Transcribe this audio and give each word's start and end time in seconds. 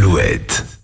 Alouette. 0.00 0.79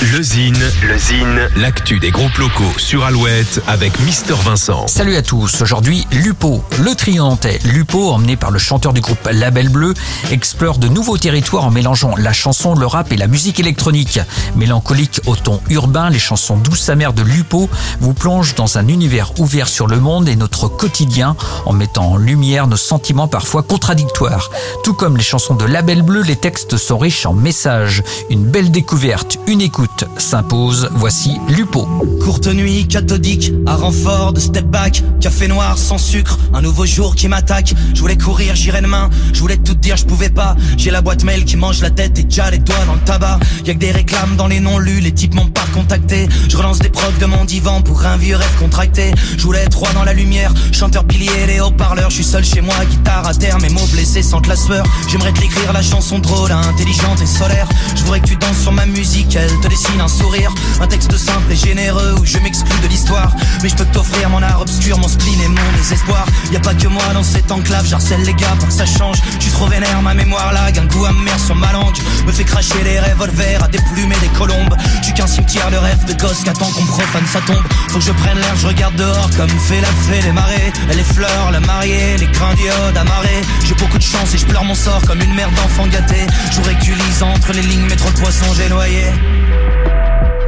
Le 0.00 0.22
Zine, 0.22 0.54
le 0.86 0.96
Zine, 0.96 1.50
l'actu 1.56 1.98
des 1.98 2.12
groupes 2.12 2.36
locaux 2.36 2.72
sur 2.76 3.04
Alouette 3.04 3.60
avec 3.66 3.98
Mister 3.98 4.34
Vincent. 4.44 4.86
Salut 4.86 5.16
à 5.16 5.22
tous, 5.22 5.60
aujourd'hui 5.60 6.06
Lupo, 6.12 6.62
le 6.78 6.94
triantais. 6.94 7.58
Lupo, 7.64 8.12
emmené 8.12 8.36
par 8.36 8.52
le 8.52 8.60
chanteur 8.60 8.92
du 8.92 9.00
groupe 9.00 9.28
Label 9.32 9.68
Bleu, 9.68 9.94
explore 10.30 10.78
de 10.78 10.86
nouveaux 10.86 11.18
territoires 11.18 11.64
en 11.64 11.72
mélangeant 11.72 12.14
la 12.16 12.32
chanson, 12.32 12.76
le 12.76 12.86
rap 12.86 13.10
et 13.10 13.16
la 13.16 13.26
musique 13.26 13.58
électronique. 13.58 14.20
Mélancolique 14.54 15.20
au 15.26 15.34
ton 15.34 15.60
urbain, 15.68 16.10
les 16.10 16.20
chansons 16.20 16.56
douces 16.56 16.88
amères 16.90 17.12
de 17.12 17.22
Lupo 17.22 17.68
vous 17.98 18.14
plongent 18.14 18.54
dans 18.54 18.78
un 18.78 18.86
univers 18.86 19.32
ouvert 19.40 19.66
sur 19.66 19.88
le 19.88 19.98
monde 19.98 20.28
et 20.28 20.36
notre 20.36 20.68
quotidien 20.68 21.34
en 21.66 21.72
mettant 21.72 22.12
en 22.12 22.16
lumière 22.18 22.68
nos 22.68 22.76
sentiments 22.76 23.26
parfois 23.26 23.64
contradictoires. 23.64 24.50
Tout 24.84 24.94
comme 24.94 25.16
les 25.16 25.24
chansons 25.24 25.56
de 25.56 25.64
Label 25.64 26.02
Bleu, 26.02 26.22
les 26.22 26.36
textes 26.36 26.76
sont 26.76 26.98
riches 26.98 27.26
en 27.26 27.32
messages. 27.32 28.04
Une 28.30 28.44
belle 28.44 28.70
découverte, 28.70 29.38
une 29.48 29.60
écoute 29.60 29.87
s'impose. 30.16 30.88
Voici 30.92 31.38
Lupo. 31.48 31.86
Courte 32.22 32.48
nuit 32.48 32.86
cathodique, 32.88 33.52
à 33.66 33.76
renfort 33.76 34.32
de 34.32 34.40
step 34.40 34.66
back, 34.66 35.02
café 35.20 35.48
noir 35.48 35.78
sans 35.78 35.98
sucre, 35.98 36.38
un 36.52 36.62
nouveau 36.62 36.86
jour 36.86 37.14
qui 37.14 37.28
m'attaque. 37.28 37.74
Je 37.94 38.00
voulais 38.00 38.16
courir, 38.16 38.54
j'irai 38.56 38.80
demain, 38.80 39.08
je 39.32 39.40
voulais 39.40 39.56
tout 39.56 39.74
dire, 39.74 39.96
je 39.96 40.04
pouvais 40.04 40.30
pas. 40.30 40.56
J'ai 40.76 40.90
la 40.90 41.00
boîte 41.00 41.24
mail 41.24 41.44
qui 41.44 41.56
mange 41.56 41.80
la 41.80 41.90
tête 41.90 42.18
et 42.18 42.24
déjà 42.24 42.50
les 42.50 42.58
doigts 42.58 42.84
dans 42.86 42.94
le 42.94 43.00
tabac. 43.00 43.38
Y'a 43.64 43.74
que 43.74 43.78
des 43.78 43.92
réclames 43.92 44.36
dans 44.36 44.48
les 44.48 44.60
non 44.60 44.78
lus, 44.78 45.00
les 45.00 45.12
types 45.12 45.34
m'ont 45.34 45.48
pas 45.48 45.66
contacté. 45.74 46.28
Je 46.48 46.56
relance 46.56 46.78
des 46.78 46.88
procs 46.88 47.18
de 47.18 47.26
mon 47.26 47.44
divan 47.44 47.82
pour 47.82 48.04
un 48.04 48.16
vieux 48.16 48.36
rêve 48.36 48.58
contracté. 48.58 49.12
Je 49.36 49.42
voulais 49.42 49.60
être 49.60 49.78
roi 49.78 49.92
dans 49.94 50.04
la 50.04 50.12
lumière, 50.12 50.52
chanteur 50.72 51.04
pilier, 51.04 51.46
les 51.46 51.60
haut-parleurs. 51.60 52.10
Je 52.10 52.16
suis 52.16 52.24
seul 52.24 52.44
chez 52.44 52.60
moi, 52.60 52.74
guitare 52.90 53.26
à 53.26 53.34
terre, 53.34 53.58
mes 53.60 53.68
mots 53.68 53.86
blessés 53.92 54.22
sans 54.22 54.40
la 54.48 54.56
sueur. 54.56 54.84
J'aimerais 55.08 55.32
te 55.32 55.40
l'écrire 55.40 55.72
la 55.72 55.82
chanson 55.82 56.18
drôle, 56.18 56.52
intelligente 56.52 57.20
et 57.20 57.26
solaire. 57.26 57.68
Je 57.94 58.02
voudrais 58.02 58.20
que 58.20 58.26
tu 58.26 58.36
danses 58.36 58.58
sur 58.58 58.72
ma 58.72 58.86
musique, 58.86 59.36
elle 59.36 59.60
te 59.60 59.68
un 60.00 60.08
sourire, 60.08 60.52
un 60.80 60.86
texte 60.86 61.16
simple 61.16 61.52
et 61.52 61.56
généreux 61.56 62.14
où 62.20 62.24
je 62.24 62.38
m'exclus 62.38 62.78
de 62.82 62.88
l'histoire. 62.88 63.32
Mais 63.62 63.68
je 63.68 63.76
peux 63.76 63.84
t'offrir 63.86 64.28
mon 64.28 64.42
art 64.42 64.60
obscur, 64.60 64.98
mon 64.98 65.08
spleen 65.08 65.40
et 65.40 65.48
mon 65.48 65.72
désespoir. 65.76 66.26
Y 66.52 66.56
a 66.56 66.60
pas 66.60 66.74
que 66.74 66.88
moi 66.88 67.02
dans 67.14 67.22
cette 67.22 67.50
enclave, 67.50 67.86
j'harcèle 67.86 68.22
les 68.22 68.34
gars 68.34 68.56
pour 68.58 68.68
que 68.68 68.74
ça 68.74 68.86
change. 68.86 69.18
Je 69.38 69.44
suis 69.44 69.52
trop 69.52 69.66
vénère, 69.66 70.02
ma 70.02 70.14
mémoire 70.14 70.52
lag, 70.52 70.78
un 70.78 70.86
goût 70.86 71.04
amer 71.04 71.38
sur 71.38 71.54
ma 71.54 71.72
langue. 71.72 71.96
Me 72.26 72.32
fait 72.32 72.44
cracher 72.44 72.82
des 72.82 72.98
revolvers 72.98 73.64
à 73.64 73.68
des 73.68 73.78
plumes 73.92 74.12
et 74.12 74.20
des 74.20 74.32
colombes. 74.38 74.76
Suis 75.02 75.14
qu'un 75.14 75.26
cimetière 75.26 75.70
de 75.70 75.76
rêve 75.76 76.04
de 76.06 76.14
gosse 76.14 76.42
qu'attend 76.44 76.70
qu'on 76.70 76.84
profane 76.86 77.26
sa 77.26 77.40
tombe. 77.40 77.64
Faut 77.88 77.98
que 77.98 78.04
je 78.04 78.12
prenne 78.12 78.38
l'air, 78.38 78.56
je 78.56 78.66
regarde 78.66 78.96
dehors 78.96 79.30
comme 79.36 79.48
fait 79.48 79.80
la 79.80 79.88
fée 79.88 80.22
les 80.22 80.32
marées. 80.32 80.72
Les 80.94 81.04
fleurs, 81.04 81.50
la 81.52 81.60
mariée, 81.60 82.16
les 82.18 82.26
grains 82.26 82.54
d'iode 82.54 82.96
amarrés. 82.96 83.42
J'ai 83.64 83.74
beaucoup 83.74 83.98
de 83.98 84.02
chance 84.02 84.34
et 84.34 84.38
je 84.38 84.46
pleure 84.46 84.64
mon 84.64 84.74
sort 84.74 85.02
comme 85.06 85.20
une 85.20 85.34
mère 85.34 85.50
d'enfant 85.52 85.86
gâté. 85.86 86.26
Je 86.50 86.60
tu 86.80 86.92
lises 86.92 87.22
entre 87.22 87.52
les 87.52 87.62
lignes, 87.62 87.86
mais 87.88 87.96
trop 87.96 88.10
de 88.10 88.18
poissons 88.18 88.52
j'ai 88.56 88.68
noyé. 88.68 89.04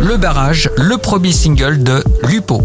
Le 0.01 0.17
barrage, 0.17 0.71
le 0.77 0.97
premier 0.97 1.33
single 1.33 1.83
de 1.83 2.03
Lupo. 2.29 2.63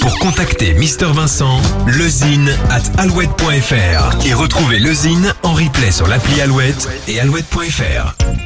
Pour 0.00 0.18
contacter 0.18 0.74
Mister 0.74 1.06
Vincent, 1.06 1.60
lezine 1.86 2.50
at 2.70 3.00
alouette.fr 3.00 4.26
et 4.26 4.34
retrouver 4.34 4.78
lezine 4.78 5.32
en 5.42 5.54
replay 5.54 5.90
sur 5.90 6.06
l'appli 6.06 6.40
Alouette 6.40 6.88
et 7.08 7.18
alouette.fr. 7.18 8.45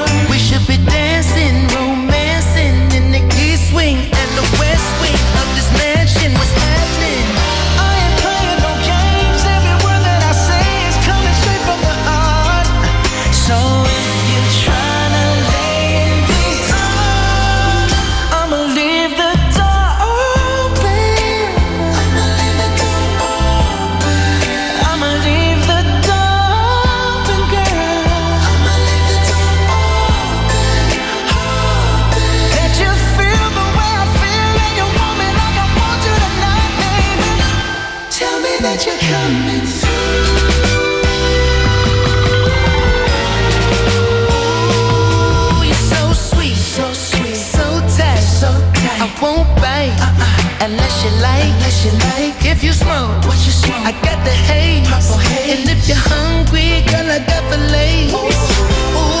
I 49.03 49.07
won't 49.21 49.47
bite 49.61 49.93
uh-uh. 50.01 50.65
unless 50.65 51.03
you 51.05 51.11
like. 51.21 51.51
If 52.43 52.63
you 52.63 52.73
smoke, 52.73 53.21
I 53.85 53.91
got 54.01 54.17
the 54.25 54.31
haze, 54.31 54.87
purple 54.87 55.17
haze. 55.29 55.59
And 55.59 55.69
if 55.69 55.87
you're 55.87 55.97
hungry, 55.97 56.81
girl, 56.89 57.05
I 57.05 57.19
got 57.19 57.43
the 57.51 57.57
lace. 57.69 58.11
Oh. 58.15 58.29
Ooh, 58.97 59.11
baby, 59.11 59.20